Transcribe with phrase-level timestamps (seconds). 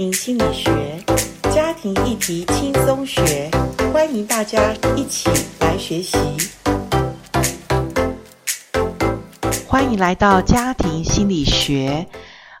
[0.00, 1.04] 心理学，
[1.54, 3.50] 家庭议题轻松学，
[3.92, 5.28] 欢迎大家一起
[5.60, 6.16] 来学习。
[9.68, 12.06] 欢迎来到家庭心理学。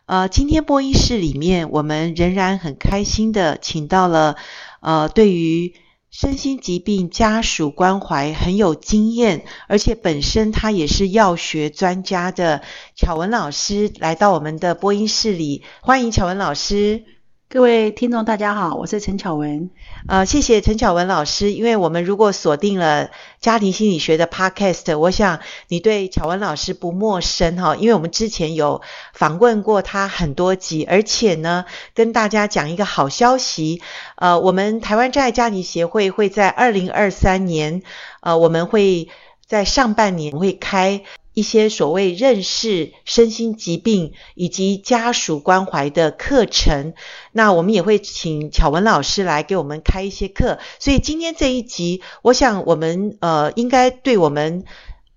[0.04, 4.36] 呃，今天播音室里面，我们仍然很开心的请到了
[4.80, 5.72] 呃，对于
[6.10, 12.60] 身心疾病家属关怀很有经验，而且本身他也是药学专家的
[12.94, 17.04] 巧文老师来到我们的播音室里，欢迎巧文老师。
[17.52, 19.70] 各位听众，大家好，我是陈巧文。
[20.06, 23.10] 呃，谢谢陈巧文老师，因为我们如果锁定了
[23.40, 28.82] 家庭心理学的 Podcast，我想你对巧文老师不陌生哈，因为我们之前有
[29.14, 33.82] 访问过他很多集，而且呢，跟大家讲一个好消息，
[34.14, 37.82] 呃，我们台湾真爱家庭协会会在二零二三年，
[38.20, 39.08] 呃，我们会
[39.44, 41.02] 在上半年会开。
[41.32, 46.94] 一些所谓认识身心疾病以及家属关怀的课程，
[47.32, 50.58] 那我们也会请巧文老师来给我们开一些课。
[50.78, 54.64] 所以今天这一集，我想我们呃应该对我们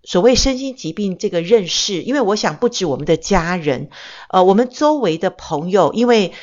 [0.03, 3.89] 所谓身心疾病这个认识，因为我想不止我们的家人，
[4.29, 6.33] 呃，我们周围的朋友，因为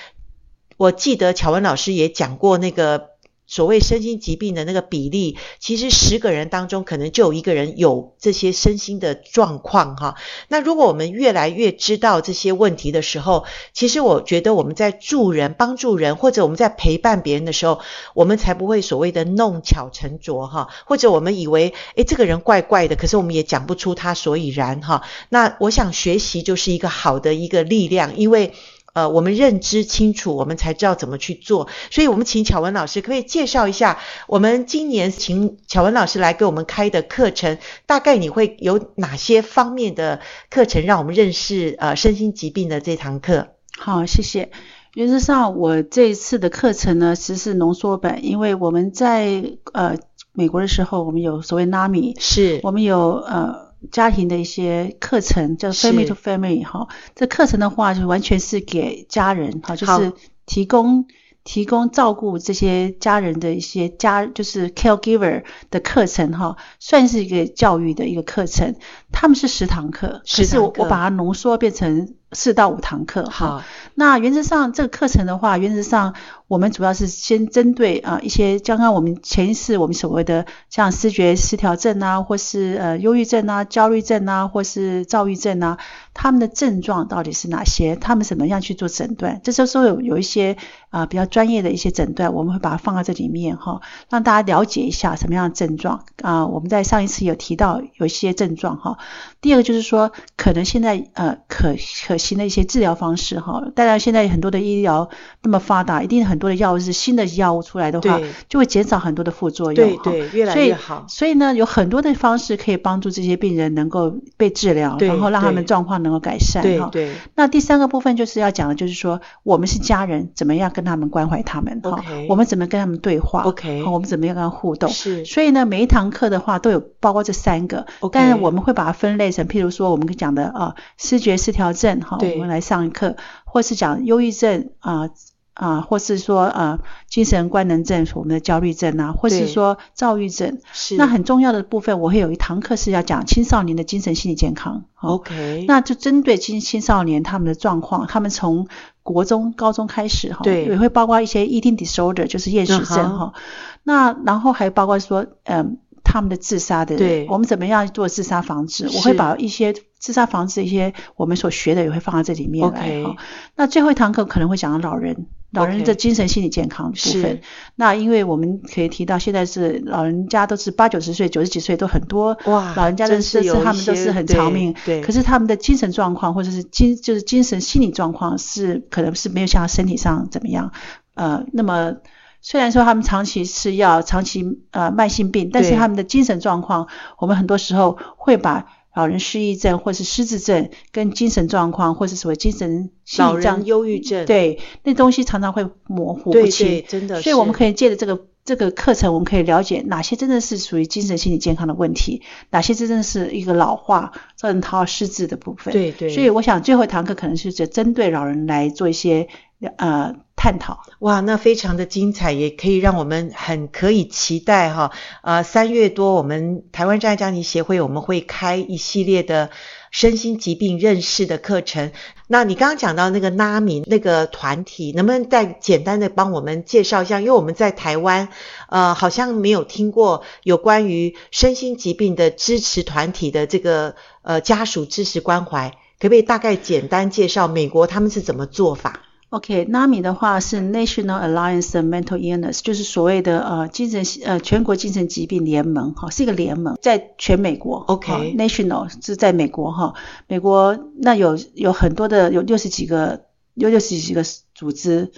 [0.77, 3.11] 我记得巧文老师也讲过那个。
[3.51, 10.15] 所谓身心疾病的那个比例，其实十个人当中可能就有一个人有这些身心的状况哈。
[10.47, 17.81] 那如果我们越来越知道这些问题的时候，其实我觉得我们在助人、帮助人，或者我们在陪伴别人的时候，
[18.15, 20.69] 我们才不会所谓的弄巧成拙哈。
[20.87, 25.03] 或者我们以为，诶，这个人怪怪的，可是我们也讲不出他所以然哈。
[25.29, 28.53] 那我想学习就是一个好的一个力量，因为。
[29.01, 31.69] 呃，我们认知清楚，我们才知道怎么去做。
[31.91, 40.21] 所以，我们请巧文老师可，可以介绍一下，我们今年请巧文老师来给我们开的课程，大概你会有哪些方面的
[40.51, 43.49] 课程，让我们认识呃身心疾病的这堂课？
[43.79, 44.51] 好，谢谢。
[44.93, 49.43] 原则上，我这一次的课程呢，其实是浓缩版，因为我们在
[49.73, 49.97] 呃
[50.35, 53.70] 美国的时候，我们有所谓 NAMI，是我们有呃。
[53.91, 60.13] 家庭的一些课程叫 Family to Family 哈，这课程的话就完全是给家人哈，就是
[60.47, 61.07] 提供
[61.43, 68.75] 提供照顾这些家人的一些家就是 caregiver 的课程哈，算是一个教育的一个课程。
[69.11, 73.25] 他们是十堂课，可是我我把它浓缩变成四到五堂课。
[73.25, 73.65] 哈，
[73.95, 76.15] 那原则上这个课程的话，原则上。
[76.51, 85.79] 我们主要是先针对啊一些刚刚我们前一次我们所谓的像视觉失调症啊，或是呃忧郁症啊、焦虑症啊，或是躁郁症啊，
[86.13, 87.95] 他们的症状到底是哪些？
[87.95, 89.41] 他们怎么样去做诊断？
[89.45, 90.57] 这时候有有一些
[90.91, 93.81] 啊比较专业的一些诊断，我们会把它放在这里面哈，
[94.11, 96.47] 让大家了解一下什么样的症状啊。
[96.49, 98.99] 我们在上一次有提到有一些症状哈。
[99.41, 103.63] 第二个就是说，可能现在呃可可行的一些治疗方式哈。
[103.77, 105.09] 当然现在很多的医疗
[105.43, 106.41] 那么发达，一定很。
[106.41, 108.19] 多的药物是新的药物出来的话，
[108.49, 109.75] 就会减少很多的副作用。
[109.75, 111.05] 对对，越来越好。
[111.07, 116.63] 所以，呢，有很多的方式可以帮助这些病人能够被治疗，然后让他们状况能够改善。
[116.79, 117.13] 哈对。
[117.35, 121.81] 那第三个部分就是要讲的，就是说我们是家人，怎么样跟他们关怀他们？
[121.83, 124.91] 哈，我们怎么跟他们对话？OK，我们怎么样跟他互动？
[124.91, 125.25] 是。
[125.25, 135.11] 所以呢，每一堂课的话都有包括这三个，但是我们会把它分类成，譬如说我们讲的啊，视觉失调症，哈，我们来上课，或是讲忧郁症啊。
[135.53, 144.85] 啊，或是说呃，精神官能症，我们的焦虑症啊，或是说躁郁症，是那很重要的部分，我会有一堂课是要讲青少年的精神心理健康。
[145.03, 148.69] OK，那就针对青青少年他们的状况，他们从
[149.03, 153.33] 国中、高中开始哈，对，也会包括一些 eating disorder，就是厌食症哈。
[153.35, 153.41] Uh.
[153.83, 155.79] 那然后还包括说，嗯，
[156.11, 158.87] 他们的自杀的人，对，我们怎么样做自杀防治？
[158.89, 159.73] 我会把一些。
[160.01, 162.89] 自杀防治一些我们所学的也会放在这里面来。
[162.89, 163.17] Okay.
[163.55, 167.43] 那最后一堂课可能会讲到老人，老人的精神心理健康部分。
[167.77, 172.35] 那因为我们可以提到，现在是老人家都是八九十岁、九十几岁都很多。
[172.47, 174.75] 哇，老人家的是他们都是很长命。
[174.87, 180.73] 对可是他们的精神状况或者是精就是精神心理状况是可能是没有像身体上怎么样。
[181.13, 181.97] 呃，那么
[182.41, 186.89] 虽然说他们长期吃药、长期呃慢性病，但是他们的精神状况，
[187.19, 188.67] 我们很多时候会把。
[188.93, 197.23] 老人失忆症或是失智症跟精神状况，或是什么精神老人忧郁症，对，那东西常常会模糊不清，对对，真的。
[197.23, 202.21] 所以我们可以借着这个这个课程，我们可以了解哪些真的是属于精神心理健康的问题，
[202.51, 205.73] 哪些真的是一个老化造成他失智的部分。
[205.73, 206.09] 对对。
[206.09, 209.29] 所以我想最后一堂课可能是针对老人来做一些
[209.77, 210.17] 呃。
[210.43, 210.81] 探讨。
[211.01, 214.91] 哇，那非常的精彩，也可以让我们很可以期待哈。
[215.23, 219.51] 呃，三月多，我们台湾障碍家庭协会我们会开一系列的
[219.91, 221.93] 身心疾病认识的课程。
[222.27, 227.21] 那你刚刚讲到那个拉米那个团体，能不能再简单的帮我们介绍一下？
[227.21, 228.29] 因为我们在台湾，
[228.69, 235.77] 呃，好像没有听过有关于身心疾病的支持团体的这个呃家属支持关怀。
[235.99, 247.79] 可不可以大概简单介绍美国他们是怎么做法？OK，NAMI 的话是 National Alliance of Mental Illness，就是所谓的呃精神呃全国精神疾病联盟哈，是一个联盟，在全美国。
[247.89, 249.95] OK，National 是在美国哈，
[250.27, 254.25] 美国那有有很多的有六十几个有六十几个
[254.55, 255.13] 组织，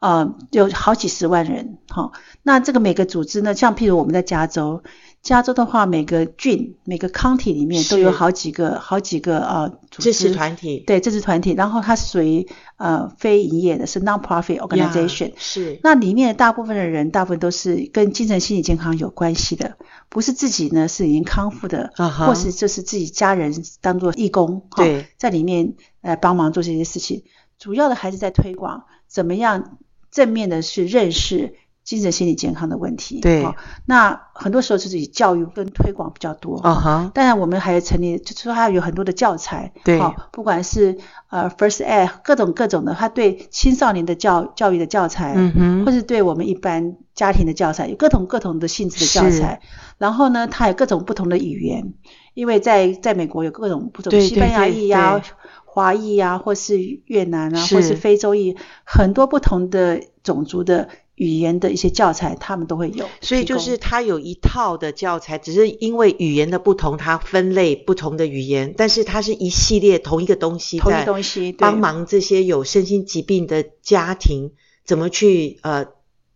[0.00, 2.12] 呃有好几十万人哈。
[2.42, 4.82] 那这个每个组织呢，像譬如我们在加州。
[5.22, 11.52] 加州的话，每个郡、每个 county 里面都有好几个、好几个呃组织支持团体，对支持团体。
[11.52, 15.30] 然后它是属于呃非营业的，是 non-profit organization。
[15.30, 15.80] Yeah, 是。
[15.84, 19.76] 那里面大部分的人，大部分都是跟精神心理健康有关系的，
[20.08, 22.26] 不是自己呢是已经康复的，uh -huh.
[22.26, 27.22] 或是就是自己家人当做义工，对，在里面呃帮忙做这些事情。
[27.60, 29.78] 主要的还是在推广怎么样
[30.10, 31.54] 正面的去认识。
[31.84, 33.56] 精神心理健康的问题，对，哦、
[33.86, 37.10] 那很多时候就是以教育跟推广比较多，啊哈。
[37.12, 40.98] 当然我们还有成立，就是说它有很多的教材，对，哦、不管是
[41.28, 49.60] 呃 First Aid 各种各种的，它对青少年的教教育的教材，嗯哼，或是对我们一般家庭的教材，有各种各种的性质的教材。
[49.98, 51.94] 然后呢，它有各种不同的语言，
[52.34, 55.20] 因为在在美国有各种不同西班牙裔呀、
[55.64, 60.88] 华裔呀，或是越南啊，或是非洲裔，很多不同的种族的。
[61.22, 74.50] 语言的一些教材，他们都会有，所以就是它有一套的教材，只是因为语言的不同，它分类不同的语言，但是它是一系列同一个东西，同一个东西，帮忙这些有身心疾病的家庭
[74.84, 75.86] 怎么去呃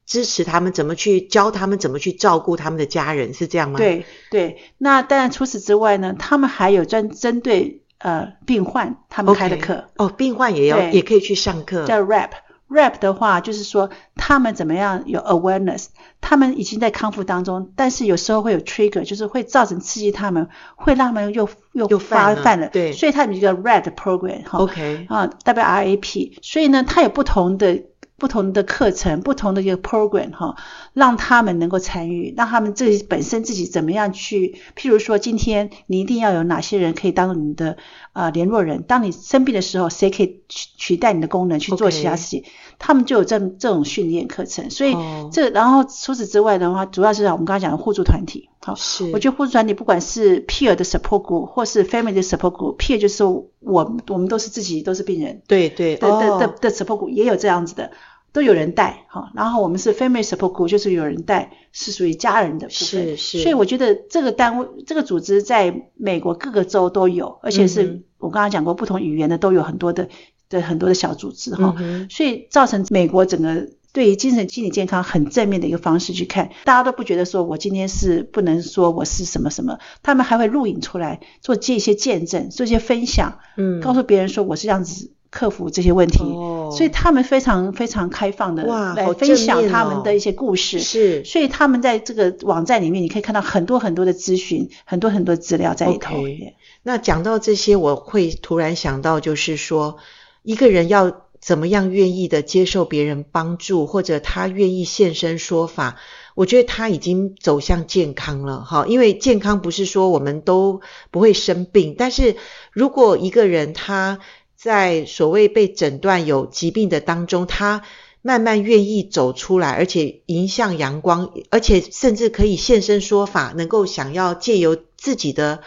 [0.06, 3.78] 支持他们，怎么去教他们，怎么去照顾他们的家人，是这样吗？
[3.78, 10.04] 对对，那当然除此之外呢，他们还有专针对呃病患他们开的课，okay.
[10.06, 12.30] 哦，病患也要也可以去上课，叫 RAP。
[12.68, 15.86] Rap 的话，就是说他们怎么样有 awareness，
[16.20, 22.68] 他们已经在康复当中，但是有时候会有 trigger，就是会造成刺激他们，会让他们又又又发犯了。
[22.68, 24.58] 对，所以他们一个 RAP program 哈。
[24.58, 25.06] OK。
[25.08, 27.84] 啊代表 R A P，所以呢，它有不同的。
[28.18, 30.56] 不同的课程，不同的一个 program 哈，
[30.94, 37.76] 让他们能够参与，让他们自己本身自己怎么样去，譬如说今天你一定要有哪些人可以当你的
[38.14, 42.44] 呃联络人，当你生病的时候，谁可以取取代你的功能去做其他事情.
[42.78, 44.70] 他们就有这这种训练课程。
[44.70, 44.94] 所以
[45.32, 53.24] 这个，然后除此之外的话，主要是我们刚刚讲的互助团体，好，是，我觉得互助团体不管是 peer 的 support group 或是 family 的 support group，peer 就是
[53.66, 57.90] 我我们都是自己都是病人，对对，的的的的 support group 也有这样子的。
[58.32, 62.76] 都有人带，哈，然后我们是 family support group，就是有人带，是属于家人的部分。
[62.76, 63.38] 是是。
[63.40, 70.10] 所以我觉得这个单位、这个组织在美国各个州都有，而且是我刚刚讲过，不同语言的都有很多的
[70.50, 72.08] 的很多的小组织，哈、嗯。
[72.10, 85.12] 所以造成美国整个对于精神心理健康很正面的一个方式去看，大家都不觉得说我今天是不能说我是什么什么，他们还会录影出来做这些见证，做一些分享，嗯，告诉别人说我是这样子。
[85.28, 88.62] 克服这些问题，哦，所以他们非常非常开放的
[88.94, 90.78] 来分享他们的一些故事。
[90.78, 96.16] 是，所以他们在这个网站里面，你可以看到很多很多的咨询，很多很多资料在里头。
[96.16, 96.54] Okay.
[96.84, 99.98] 那讲到这些，我会突然想到，就是说，
[100.42, 105.94] 一个人要怎么样愿意的接受别人帮助，或者他愿意现身说法，
[106.34, 108.84] 我觉得他已经走向健康了哈。
[108.88, 110.80] 因为健康不是说我们都
[111.12, 112.34] 不会生病，但是
[112.72, 114.18] 如果一个人他
[114.56, 117.82] 在所谓被诊断有疾病的当中，他
[118.22, 125.60] 慢慢愿意走出来，而且迎向阳光，而且甚至可以现身说法，能够想要借由自己的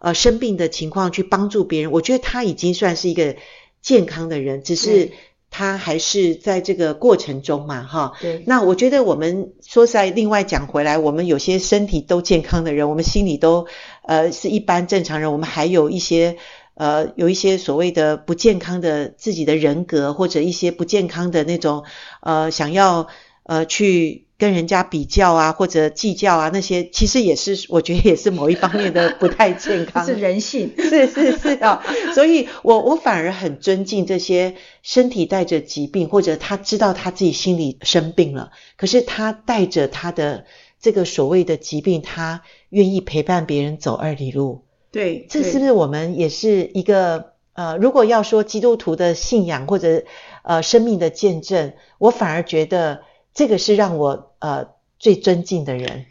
[0.00, 1.92] 呃生病的情况去帮助别人。
[1.92, 3.36] 我觉得他已经算是一个
[3.82, 5.12] 健康的人，只是
[5.50, 8.12] 他还是在这个过程中嘛，哈。
[8.20, 8.42] 对。
[8.46, 13.66] 那我觉得我们说实在，另外讲回来，我们有些身体都健康的人，我们心里都
[14.02, 16.36] 呃是一般正常人，我们还有一些。
[16.74, 21.84] 呃，有一些所谓的不健康的自己的人格，或者一些不健康的那种
[22.22, 23.08] 呃，想要
[23.42, 30.04] 呃去跟人家比较啊， 或者计较啊，那些其实也是我觉得也是某一方面的不太健康。
[30.06, 40.46] 是人性， 是是是啊，所以我我反而很尊敬这些身体带着疾病，或者他知道他自己心里生病了，可是他带着他的
[40.80, 44.64] 这个所谓的疾病，他愿意陪伴别人走二里路。
[44.90, 50.02] 对，这是不是我们也是一个呃，如果要说基督徒的信仰或者
[50.42, 53.02] 呃生命的见证，我反而觉得
[53.34, 54.68] 这个是让我呃
[54.98, 56.06] 最尊敬的人。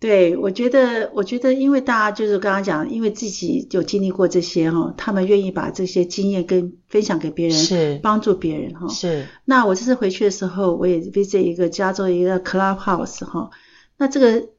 [0.00, 8.86] 对，我觉得，我觉得，因为大家就是刚刚讲，因为自己有经历过这些哈，他们愿意把这些经验跟分享给别人，是帮助别人哈。
[8.86, 9.26] 是。
[9.44, 13.50] 那我这次回去的时候，我也 visit 一个加州一个 clubhouse 哈。
[13.96, 14.50] 那这个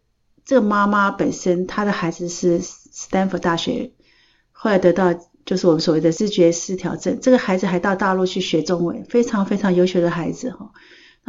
[0.44, 3.94] 这个妈妈本身，她的孩子是 Stanford 大学，
[4.52, 7.18] 后来得到就是我们所谓的知觉失调症。
[7.22, 10.72] 这个孩子还到大陆去学中文，非常非常优秀的孩子哈。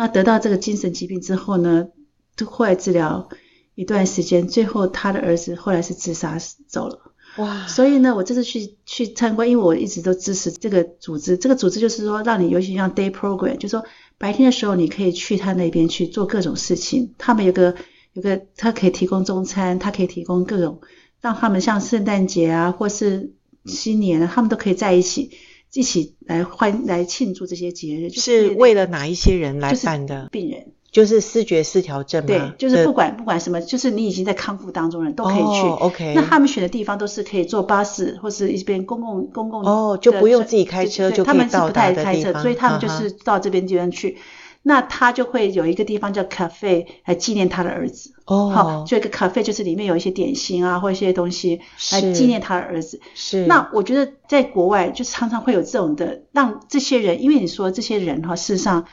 [0.00, 1.88] 那得到这个精神疾病之后呢，
[2.34, 3.28] 就后来治疗。
[3.74, 7.12] 一段时间，最后他的儿子后来是自杀走了。
[7.36, 7.66] 哇！
[7.66, 11.36] 所以呢，我这次去去参观，因为我一直都支持这个组织。
[11.36, 13.84] 这个组织就是说，让你尤其像 day program，就是说
[14.16, 17.14] 白天的时候你可以去他那边去做各种事情。
[17.18, 17.74] 他们有个
[18.14, 20.80] 有个，他可以提供中餐，他可以提供各种，
[21.20, 23.34] 让他们像圣诞节啊，或是
[23.66, 25.30] 新年啊，他们都可以在一起
[25.72, 28.10] 一起来欢来庆祝这些节日。
[28.10, 30.28] 就是为了哪一些人来办的？
[30.30, 30.72] 病人。
[30.92, 32.26] 就是视觉失调症吗？
[32.26, 35.60] 对，就是不管不管什么，就是你已经在康复当中的人都可以去。
[35.68, 36.14] 哦，OK。
[36.16, 41.22] 那他们选的地方都是可以坐巴士或是一边公共公共哦，就不用自己开车就。
[41.22, 44.18] 他们是不太开车，所以他们就是到这边地方去。
[44.62, 48.12] 那他就会有一个地方叫 cafe 来纪念他的儿子。
[48.26, 48.50] 哦。
[48.50, 51.60] 好，就一个 cafe 就是里面有一些点心啊或一些东西
[51.92, 53.00] 来纪念他的儿子。
[53.14, 53.46] 是。
[53.46, 58.86] 那我觉得在国外就常常会有这种的，让这些人，因为你说这些人哈，事实上。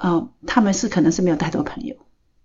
[0.00, 1.94] 嗯、呃，他们是可能是没有太多朋友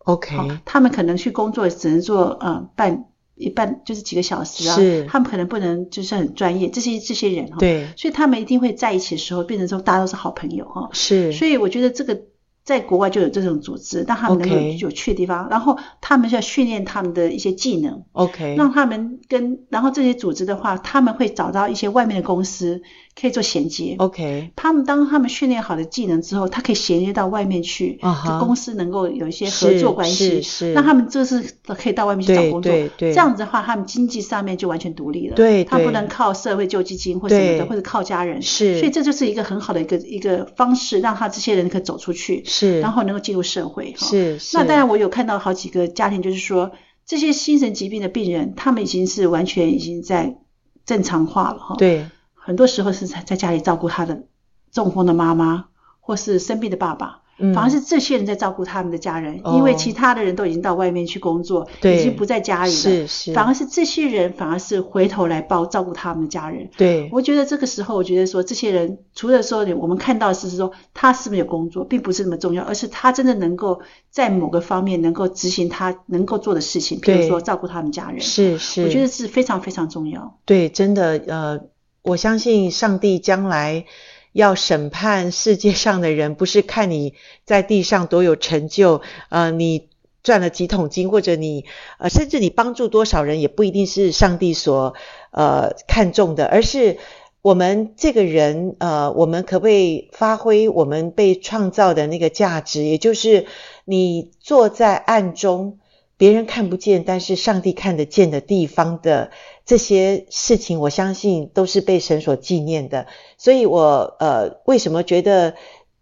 [0.06, 12.22] ，OK，他们可能去工作只能做呃半一半就是几个小时啊，是，他们可能不能就是很专业，这些这些人哈，对，所以他们一定会在一起的时候变成说大家都是好朋友哈，是，所以我觉得这个。
[12.70, 22.84] 在国外就有这种组织，让他们能够有去的地方.然后他们要训练他们的一些技能，OK，让他们跟然后这些组织的话，他们会找到一些外面的公司
[23.20, 28.40] 可以做衔接，OK，他们当他们训练好的技能之后，他可以衔接到外面去，uh -huh.
[28.40, 33.10] 公司能够有一些合作关系，是他们这是可以到外面去找工作，对对。
[33.10, 43.40] 对，这样子的话，他们经济上面就完全独立了，对，对，他不能靠社会救济金或什么的，或者靠家人，是，所以这就是一个很好的一个一个方式，让他这些人可以走出去，是，然后能够进入。
[43.42, 44.58] 社会哈，是是。
[44.58, 46.72] 那当然，我有看到好几个家庭，就是说
[47.06, 50.38] 这些精神疾病的病人，他们已经是完全已经在
[50.86, 51.76] 正常化了哈。
[51.78, 54.24] 对，很多时候是在在家里照顾他的
[54.72, 55.66] 中风的妈妈，
[56.00, 57.22] 或是生病的爸爸。
[57.54, 62.78] 反而是这些人在照顾他们的家人，嗯，因为其他的人都已经到外面去工作，对，已经不在家里了。
[62.78, 63.34] 是是。
[63.34, 66.70] 反而是这些人，反而是回头来包照顾他们的家人。
[66.76, 67.10] 对。
[67.14, 73.80] 我觉得这个时候，我觉得说这些人，除了说我们看到的是说他是不是有工作，并不是那么重要，而是他真的能够
[74.10, 78.20] 在某个方面能够执行他能够做的事情，比如说照顾他们家人。
[78.20, 78.84] 是是。
[78.84, 80.38] 我觉得是非常非常重要。
[80.46, 81.60] 对，真的，呃，
[82.02, 83.86] 我相信上帝将来。
[84.32, 89.90] 要审判世界上的人，不是看你在地上多有成就，呃，你
[90.22, 91.66] 赚了几桶金，或者你
[91.98, 94.94] 呃，甚至你帮助多少人，也不一定是上帝所
[95.32, 96.98] 呃看重的，而是
[97.42, 102.84] 我们这个人，呃，我们可不可以发挥我们被创造的那个价值？
[102.84, 103.48] 也就是
[103.86, 105.80] 你坐在暗中，
[106.18, 109.32] 别人看不见，但是上帝看得见的地方的。
[109.70, 113.06] 这些事情，我相信都是被神所纪念的。
[113.38, 115.54] 所以我，呃，为什么觉得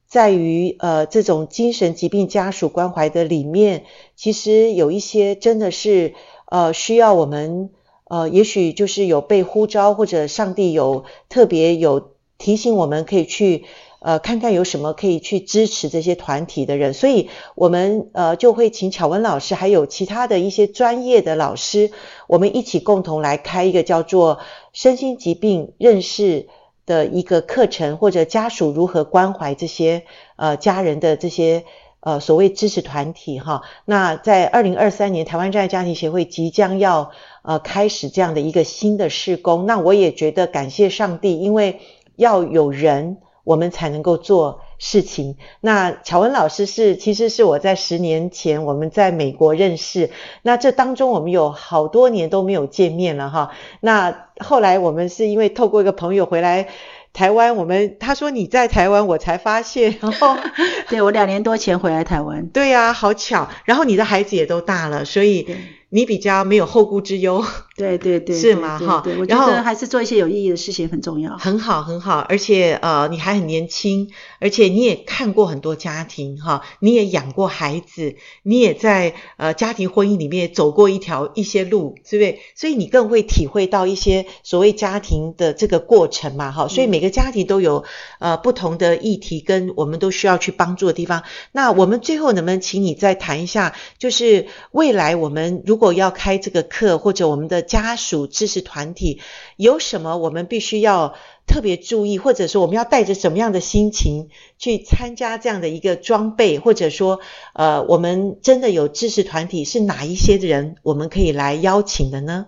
[0.08, 3.84] 在于呃这种精神疾病家属关怀的里面，
[4.16, 6.14] 其实有一些真的是
[6.46, 7.72] 呃需要我们
[8.06, 13.66] 呃，也许就是有被呼召，或者上帝有特别有提醒我们可以去。
[14.08, 21.92] 呃，看看有什么可以去支持这些团体的人，所以我们呃就会请巧文老师，还有其他的一些专业的老师，
[22.28, 24.40] 我们一起共同来开一个叫做
[24.72, 26.48] 身心疾病认识
[26.86, 30.04] 的一个课程，或者家属如何关怀这些
[30.38, 31.66] 呃家人的这些
[32.00, 33.64] 呃所谓支持团体哈。
[33.84, 37.12] 那在二零二三年，台湾真爱家庭协会即将要
[37.42, 41.82] 呃开始这样的一个新的施工，那我也觉得感谢上帝，因为
[42.16, 43.18] 要有人。
[43.48, 45.38] 我们才能够做事情。
[45.62, 50.10] 那巧文老师是，其实是我在十年前我们在美国认识。
[50.42, 53.52] 那这当中我们有好多年都没有见面了哈。
[53.80, 56.68] 那后来我们是因为透过一个朋友回来
[57.14, 59.96] 台湾，我们他说你在台湾，我才发现。
[60.02, 60.36] 然后
[60.90, 62.48] 对，我两年多前回来台湾。
[62.48, 63.48] 对呀，好巧。
[63.64, 65.48] 然后你的孩子也都大了，所以
[65.88, 67.42] 你比较没有后顾之忧，
[67.78, 68.78] 对对对，是吗？
[68.78, 71.38] 哈，我觉得还是做一些有意义的事情很重要。
[71.38, 82.42] 很好很好，而且呃你还很年轻，而且你也看过很多家庭哈，你也养过孩子，你也在呃家庭婚姻里面走过一条一些路，对不对？
[82.56, 86.68] 所以你更会体会到一些所谓家庭的这个过程嘛，哈。
[86.68, 87.86] 所以每个家庭都有
[88.20, 91.24] 呃不同的议题，跟我们都需要去帮助的地方。
[91.54, 99.22] 那我们最后能不能请你再谈一下，就是未来我们如如果要开这个课，或者我们的家属支持团体
[99.58, 101.14] 有什么我们必须要
[101.46, 107.20] 特别注意，或者说我们要带着什么样的心情去参加这样的一个装备，或者说
[107.54, 112.48] 呃，我们真的有支持团体是哪一些人我们可以来邀请的呢？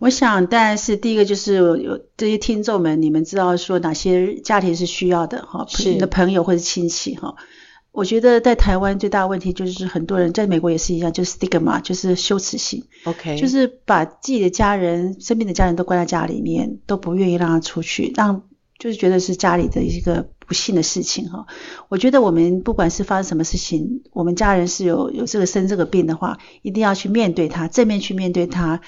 [0.00, 7.36] 我想当然是第一个就是有这些听众们，你们知道说哪些家庭是需要的哈，是你的朋友或者亲戚哈。
[7.94, 12.82] 我觉得在台湾最大的问题就是很多人在美国也是一样，就是 stigma，就是羞耻心。
[13.04, 18.42] OK，就是把自己的家人、身边的家人都关在家里面，都不愿意让他出去，让
[18.80, 21.46] 就是觉得是家里的一个不幸的事情哈。
[21.88, 28.80] 我觉得我们不管是发生什么事情，我们家人是有有这个生这个病的话，一定要去面对他，正面去面对他。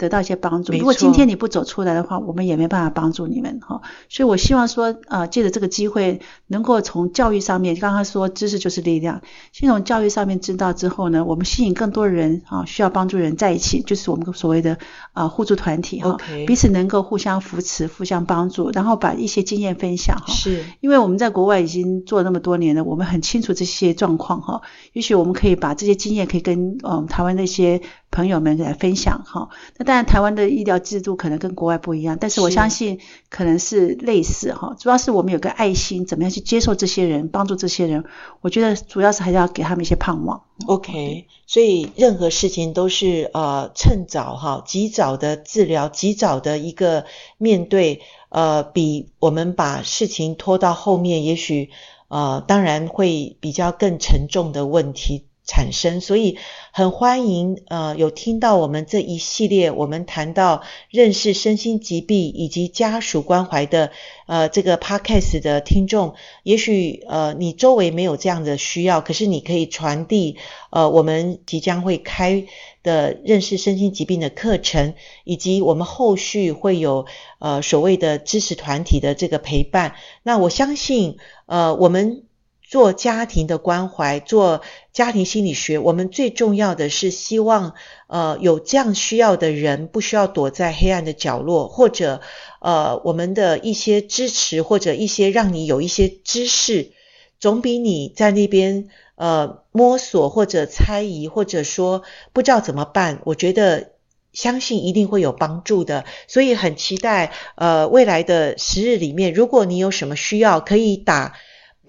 [0.00, 0.72] 得到一些帮助。
[0.72, 3.82] 如果今天你不走出来的话，我们也没办法帮助你们哈。
[4.08, 9.20] 所以我希望说，呃，借着这个机会，能够从教育上面，刚刚说知识就是力量，
[9.52, 14.78] 先从教育上面知道之后呢，我们吸引更多人啊，需要帮助人在一起，就是我们所谓的
[15.12, 16.16] 啊互助团体哈.
[16.46, 20.32] 彼此能够互相扶持、互相帮助，然后把一些经验分享哈。
[20.32, 20.64] 是。
[20.80, 24.62] 因为我们在国外已经做了那么多年了，我们很清楚这些状况哈。
[24.94, 27.82] 也许我们可以把这些经验可以跟嗯台湾那些。
[28.10, 32.98] 朋友们来分享哈，那当然台湾的医疗制度可能跟国外不一样，但是我相信
[33.28, 34.74] 可能是类似哈。
[34.78, 38.04] 主要是我们有个爱心，怎么样去接受这些人，帮助这些人。
[38.40, 40.42] 我觉得主要是还是要给他们一些盼望。
[40.66, 47.04] OK，所以任何事情都是呃趁早哈，及早的治疗，及早的一个
[47.38, 51.70] 面对，呃，比我们把事情拖到后面，也许
[52.08, 56.38] 呃当然会比较更沉重的问题产生，所以
[56.70, 63.90] 很欢迎呃有听到我们这一系列我们谈到认识身心疾病以及家属关怀的
[64.28, 66.14] 呃这个 podcast 的听众，
[66.44, 70.36] 也许呃你周围没有这样的需要，可是你可以传递
[70.70, 72.46] 呃我们即将会开
[72.84, 77.06] 的认识身心疾病的课程，以及我们后续会有
[77.40, 79.96] 呃所谓的支持团体的这个陪伴。
[80.22, 81.16] 那我相信
[81.46, 82.22] 呃我们。
[82.70, 84.60] 做家庭的关怀，做
[84.92, 87.74] 家庭心理学，我们最重要的是希望，
[88.06, 92.20] 呃，有这样需要的人不需要躲在黑暗的角落，或者，
[92.60, 96.92] 呃，我们的一些支持或者一些让你有一些知识，
[97.40, 103.94] 总比你在那边呃摸索或者猜疑或者说不知道怎么办，我觉得
[104.32, 106.04] 相信一定会有帮助的。
[106.28, 111.34] 所以很期待，呃，未来的十日里面，如果你有什么需要，可以打。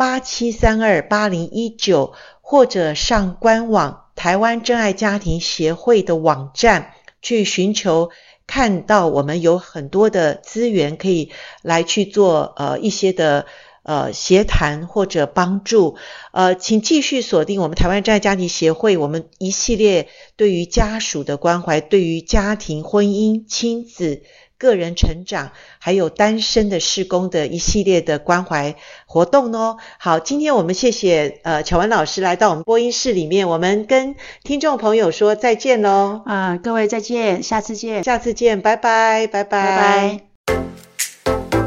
[0.02, 8.10] 八七三二八零一九，或者上官网台湾真爱家庭协会的网站去寻求，
[8.48, 11.30] 看到我们有很多的资源可以
[11.62, 13.46] 来去做呃一些的
[13.84, 15.98] 呃协谈或者帮助，
[16.32, 24.24] 呃，请继续锁定我们台湾真爱家庭协会，我们一系列对于家属的关怀，对于家庭、婚姻、亲子。
[24.62, 28.76] 个人成长，还有单身的施工的一系列的关怀
[29.08, 29.78] 活动哦。
[29.98, 36.22] 好，今天我们谢谢呃巧文老师来到我们播音室里面，我们跟听众朋友说再见喽。
[36.28, 40.22] 啊，各位再见，下次见，下次见，拜拜，拜拜。
[40.46, 41.61] 拜拜。